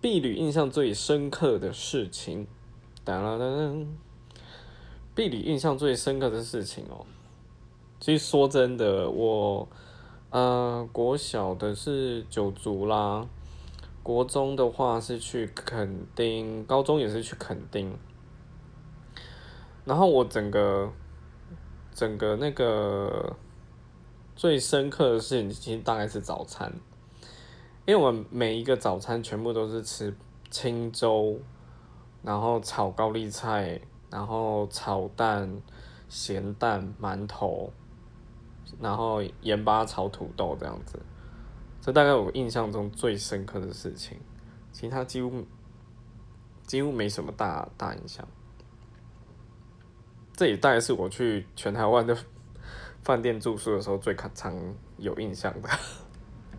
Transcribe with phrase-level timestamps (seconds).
[0.00, 2.46] 婢旅印象最深刻的事情，
[3.04, 3.86] 当当当，
[5.14, 7.04] 婢旅印象最深刻的事情哦。
[8.00, 9.68] 其实说真的，我
[10.30, 13.26] 呃国小的是九族啦，
[14.02, 17.94] 国中的话是去垦丁，高中也是去垦丁。
[19.84, 20.90] 然后我整个
[21.94, 23.36] 整个那个
[24.34, 26.72] 最深刻的事情，其实大概是早餐。
[27.90, 30.16] 因为我们每一个早餐全部都是吃
[30.48, 31.36] 清粥，
[32.22, 35.60] 然后炒高丽菜，然后炒蛋、
[36.08, 37.72] 咸蛋、馒头，
[38.78, 41.00] 然后盐巴炒土豆这样子。
[41.80, 44.20] 这大概我印象中最深刻的事情，
[44.70, 45.44] 其他几乎
[46.64, 48.24] 几乎没什么大大印象。
[50.36, 52.16] 这也大概是我去全台湾的
[53.02, 54.54] 饭店住宿的时候最常
[54.96, 55.68] 有印象的。